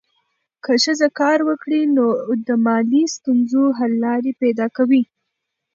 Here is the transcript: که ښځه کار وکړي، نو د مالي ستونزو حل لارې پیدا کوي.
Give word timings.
که 0.63 0.71
ښځه 0.83 1.07
کار 1.19 1.39
وکړي، 1.49 1.81
نو 1.95 2.05
د 2.47 2.49
مالي 2.65 3.03
ستونزو 3.15 3.63
حل 3.77 3.93
لارې 4.05 4.31
پیدا 4.41 4.67
کوي. 4.77 5.03